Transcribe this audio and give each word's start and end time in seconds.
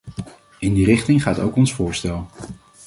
In 0.59 0.73
die 0.73 0.85
richting 0.85 1.23
gaat 1.23 1.39
ook 1.39 1.55
ons 1.55 1.73
voorstel. 1.73 2.27